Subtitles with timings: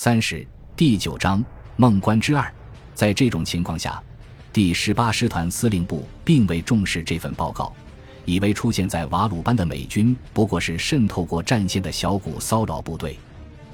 [0.00, 0.46] 三十
[0.76, 1.44] 第九章
[1.74, 2.48] 孟关之二。
[2.94, 4.00] 在这种情况下，
[4.52, 7.74] 第十八师团司令部并未重视这份报告，
[8.24, 13.18] 以为出现在瓦鲁班的美军不过是渗透过战线的小股骚扰部队。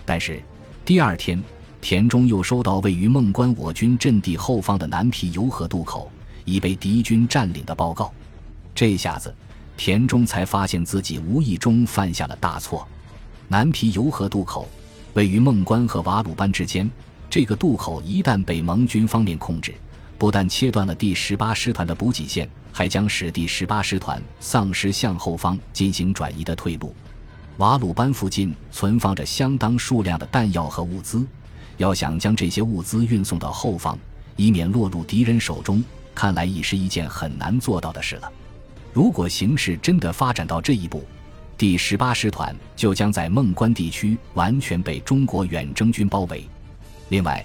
[0.06, 0.42] 但是
[0.82, 1.38] 第二天，
[1.82, 6.10] 田中又收到位于孟关我军阵地后方的南皮油河渡口
[6.46, 8.10] 已被敌军占领的报告。
[8.74, 9.34] 这下子，
[9.76, 12.88] 田中才发现自己无意中犯下了大错。
[13.46, 14.66] 南皮油河渡口。
[15.14, 16.90] 位于孟关和瓦鲁班之间，
[17.30, 19.72] 这个渡口一旦被盟军方面控制，
[20.18, 26.92] 不但切断了第十八师团的补给线，还将使第十八师团丧失向后方进行转移的退路。
[27.58, 31.24] 瓦鲁班附近存放着相当数量的弹药和物资，
[31.76, 33.96] 要想将这些物资运送到后方，
[34.34, 38.32] 以免落入敌人手中，看来已是一件很难做到的事了。
[38.92, 41.04] 如果形势真的发展到这一步，
[41.56, 46.44] 第十八师团就将在孟关地区完全被中国远征军包围。
[47.10, 47.44] 另外，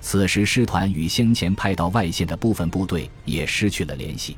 [0.00, 4.36] 此时师团与先前派到外线的部分部队也失去了联系。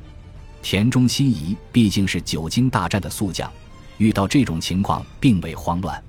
[0.61, 3.49] 田中心仪毕竟是久经大战的宿将，
[3.97, 6.01] 遇到这种情况并未慌乱，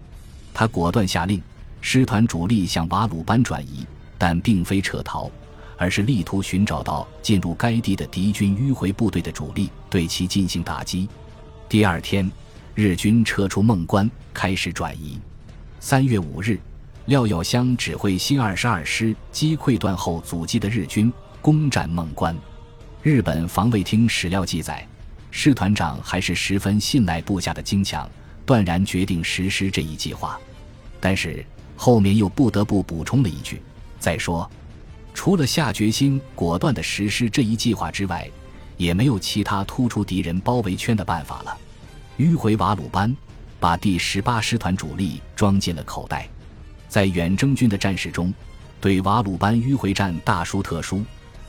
[0.52, 1.40] 他果断下令
[1.80, 3.86] 师团主力向瓦鲁班转移，
[4.18, 5.30] 但并非撤逃，
[5.76, 11.08] 而是力图寻找到进入该地的敌军迂回部队的主力，对其进行打击。
[11.68, 12.28] 第二天。
[12.76, 15.16] 日军撤出孟关，开始转移。
[15.78, 16.58] 三月五日，
[17.06, 22.36] 廖耀湘指挥新二十二师击溃断后阻击的日军，攻占孟关。
[23.00, 24.84] 日本防卫厅史料记载，
[25.30, 28.10] 师团长还是十分信赖部下的精强，
[28.44, 30.36] 断然决定实施这一计划。
[30.98, 33.62] 但是后面又不得不补充了一句
[34.00, 34.50] ：“再说，
[35.14, 38.28] 除了下决心果断地实施这一计划之外，
[38.76, 41.56] 也没有其他突出敌人包围圈的办法了。”
[42.16, 43.14] 迂回瓦鲁班，
[43.58, 46.28] 把第十八师团主力装进了口袋。
[46.88, 48.32] 在远征军的战士中，
[48.80, 51.02] 对瓦鲁班迂回战大书特书，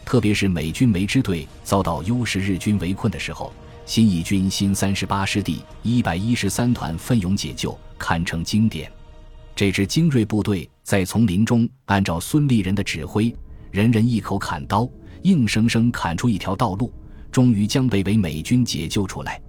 [0.03, 3.53] 特别是美军梅支队遭到优势日军围困的时候，
[3.85, 8.91] 新一军新三十八师第一百一十三团奋勇解救，堪称经典。
[9.55, 13.31] 这支精锐部队在丛林中按照孙立人的指挥，
[13.69, 14.89] 人人一口砍刀，
[15.21, 16.91] 硬生生砍出一条道路，
[17.31, 19.39] 终于将被围美军解救出来。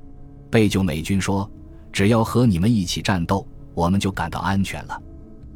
[0.57, 1.47] 被救美军说
[1.93, 5.03] ：“只要和你们一起战斗，我们就感到安全了。”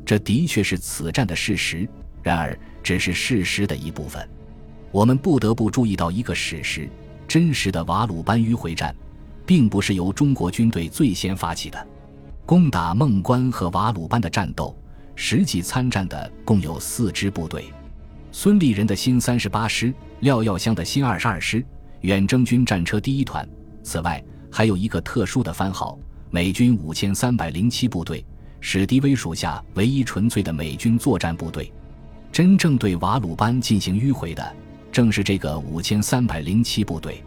[0.04, 1.88] 这的确是此战的事实，
[2.22, 4.28] 然而只是事实的一部分。
[4.92, 6.86] 我们不得不注意到一个事实：
[7.26, 8.94] 真实的瓦鲁班迂回战，
[9.46, 11.86] 并不是由中国军队最先发起的。
[12.44, 14.78] 攻打孟关和瓦鲁班的战斗，
[15.16, 17.72] 实际参战的共有四支部队：
[18.32, 21.64] 孙立人的新三十八师、廖耀湘的新二十二师、
[22.02, 23.48] 远征军战车第一团。
[23.82, 25.98] 此外，还有一个特殊的番号，
[26.30, 28.24] 美军五千三百零七部队，
[28.60, 31.72] 史迪威属下唯一纯粹的美军作战部队。
[32.32, 34.56] 真正对瓦鲁班进行迂回的，
[34.92, 37.22] 正是这个五千三百零七部队。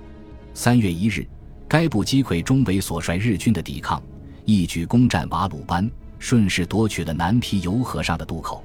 [0.54, 1.26] 三月一日，
[1.68, 4.02] 该部击溃中北所率日军的抵抗，
[4.46, 8.64] 一举攻占瓦鲁班，顺势夺取了南皮尤河上的渡口。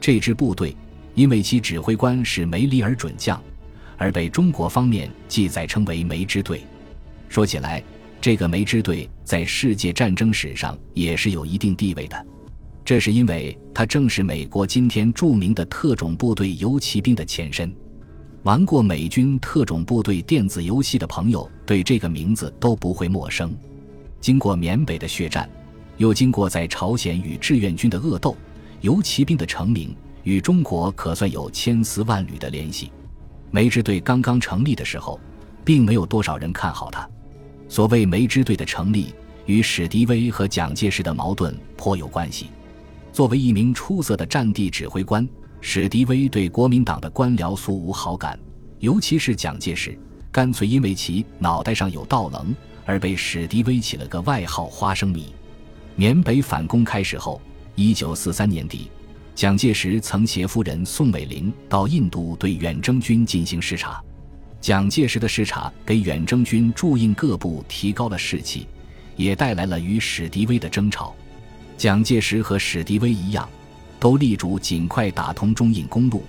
[0.00, 0.74] 这支部队
[1.14, 3.42] 因为其指挥官是梅里尔准将，
[3.96, 6.62] 而被中国方面记载称为梅支队。
[7.28, 7.82] 说起来，
[8.20, 12.26] 这个梅支队在世界战争史上也是有一定地位的，
[12.84, 17.72] 这是因为它正是美国今天著名的特种部队游骑兵的前身。
[18.44, 23.54] 玩过美军特种部队电子游戏的朋友对这个名字都不会陌生。
[24.20, 25.48] 经过缅北的血战，
[25.96, 28.36] 又经过在朝鲜与志愿军的恶斗，
[28.80, 32.90] 游骑兵的成名与中国可算有千丝万缕的联系。
[33.50, 35.20] 梅支队刚刚成立的时候，
[35.64, 37.08] 并没有多少人看好它。
[37.68, 39.12] 所谓梅支队的成立，
[39.46, 42.46] 与史迪威和蒋介石的矛盾颇有关系。
[43.12, 45.28] 作为一名出色的战地指挥官，
[45.60, 48.38] 史迪威对国民党的官僚素无好感，
[48.78, 49.98] 尤其是蒋介石，
[50.32, 55.34] 干脆因为其脑袋上有道棱而被史迪威起了个外号“花生米”。
[55.94, 57.40] 缅北反攻开始后，
[57.74, 58.90] 一九四三年底，
[59.34, 64.02] 蒋介石曾携夫人宋美龄到印度对远征军进行视察。
[64.60, 68.66] 蒋介石的视察给远征军驻印各部提高了士气，
[69.16, 71.14] 也带来了与史迪威的争吵。
[71.76, 73.48] 蒋介石和史迪威一样，
[74.00, 76.24] 都力主尽快打通中印公路，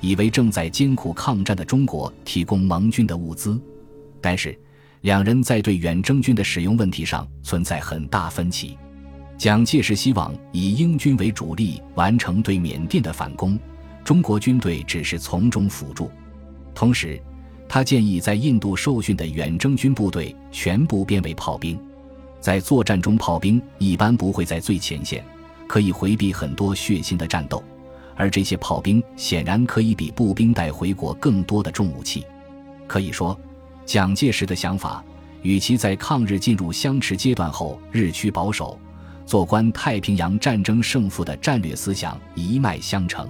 [0.00, 3.60] 以为正在艰苦抗战的中国提供盟军的物资。
[4.22, 4.58] 但是，
[5.02, 8.76] 两人在对远征军的使用问题上存在很大分歧。
[9.36, 13.58] 蒋介石希望以英军为主力完成对缅甸的反攻，
[14.02, 16.10] 中国军队只是从中辅助，
[16.74, 17.20] 同时。
[17.76, 21.78] 他建议在印度受训的远征军部队全部变为炮兵，
[22.40, 25.22] 在作战中，炮兵一般不会在最前线，
[25.66, 27.62] 可以回避很多血腥的战斗，
[28.14, 32.24] 而这些炮兵显然可以比步兵带回国更多的重武器。
[32.86, 33.38] 可以说，
[33.84, 35.04] 蒋介石的想法
[35.42, 38.80] 与其在抗日进入相持阶段后日趋保守、
[39.26, 43.28] 做官太平洋战争胜负的战略思想一脉相承。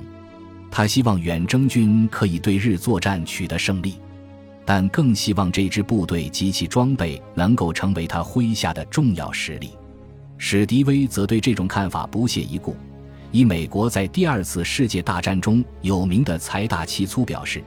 [0.71, 3.97] 他希望远征军可以对日作战取得胜利，
[4.67, 9.71] 但更希望这支部队及其装备能够成为他麾下的重要实力。
[10.37, 12.77] 史迪威则对这种看法不屑一顾，
[13.31, 17.63] 以美国在第二次世界大战中有名的财大气粗表示。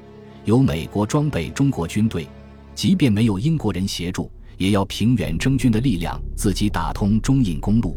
[0.46, 2.26] 由美国装备中国军队，
[2.74, 7.96] 即便没有英国人协助，也要凭远征军的力量自己打通中印公路。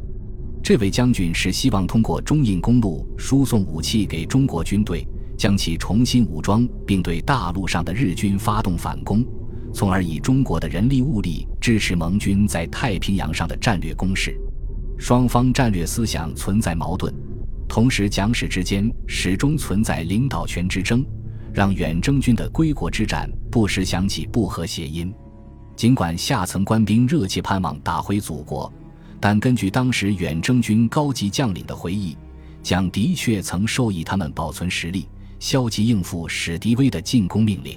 [0.63, 5.07] 这位将军是希望通过中印公路输送武器给中国军队，
[5.37, 9.25] 将其重新武装，并对大陆上的日军发动反攻，
[9.73, 14.37] 从而以中国的人力物力支持盟军在太平洋上的战略攻势。
[14.99, 17.13] 双方战略思想存在矛盾，
[17.69, 21.05] 同时蒋史之间始终存在领导权之争。
[21.55, 25.13] 让远征军的归国之战不时响起不和谐音。
[25.77, 28.73] 尽管下层官兵热切盼望打回祖国，
[29.21, 32.17] 但根据当时远征军高级将领的回忆，
[32.63, 35.07] 蒋的确曾授意他们保存实力，
[35.43, 37.77] 消极应付史迪威的进攻命令。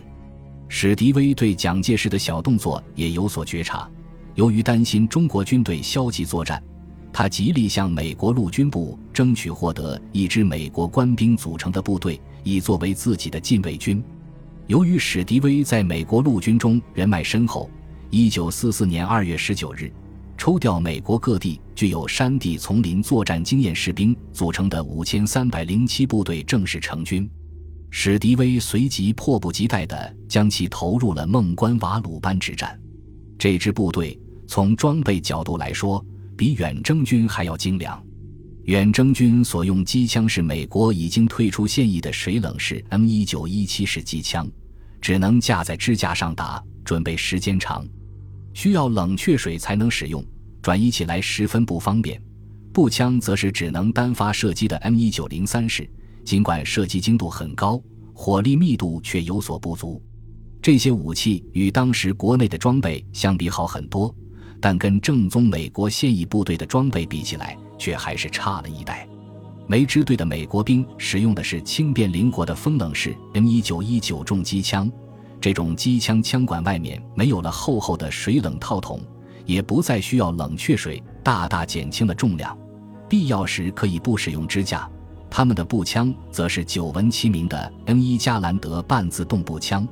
[0.67, 3.89] 史迪威对蒋介石的小动作也有所觉察，
[4.35, 6.61] 由于担心中国军队消极作战，
[7.11, 12.21] 他极力向美国陆军部争取获得一支美国官兵组成的部队。
[12.43, 14.03] 以作为自己的禁卫军。
[14.67, 17.67] 由于史迪威在美国陆军中人脉深厚，
[18.11, 19.91] 一九四四年二月十九日，
[20.37, 27.27] 抽调美国各地具有山地丛林作战经验士兵组成的五千三百零七部队正式成军。
[27.97, 32.77] 史迪威随即迫不及待地将其投入了孟关瓦鲁班之战。
[33.39, 36.05] 这支部队从装备角度来说，
[36.35, 38.03] 比远征军还要精良。
[38.63, 44.45] 远征军所用机枪是美国已经退出现役的水冷式 M 一九一七式机枪，
[44.99, 47.87] 只能架在支架上打，准备时间长，
[48.53, 50.21] 需要冷却水才能使用，
[50.61, 52.21] 转移起来十分不方便。
[52.73, 55.89] 步枪则是只能单发射击的 M 一九零三式，
[56.25, 57.81] 尽管射击精度很高，
[58.13, 60.03] 火力密度却有所不足。
[60.61, 64.13] 这些武器与当时国内的装备相比好很多，
[64.59, 67.57] 但跟正宗美国现役部队的装备比起来。
[67.77, 69.07] 却还是差了一代。
[69.67, 74.91] 梅支队的美国兵使用的是轻便灵活的风冷式 M 一九一九重机枪，
[75.41, 79.01] 这种机枪枪管外面没有了厚厚的水冷套筒，
[79.45, 82.57] 也不再需要冷却水，大大减轻了重量。
[83.09, 84.89] 必要时可以不使用支架。
[85.35, 89.85] 他们的步枪则是久闻其名的 N 一加兰德半自动步枪，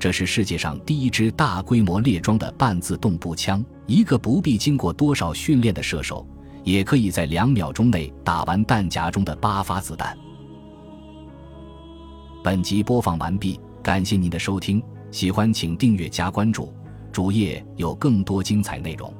[0.00, 3.64] 这是世界上第一支大规模列装的半自动步枪。
[3.86, 6.26] 一个不必经过多少训练的射手。
[6.64, 10.18] 也可以在两秒钟内打完弹夹中的八发子弹。
[12.42, 14.82] 本集播放完毕，感谢您的收听，
[15.12, 16.74] 喜欢请订阅加关注，
[17.12, 19.14] 主页有更多精彩内容。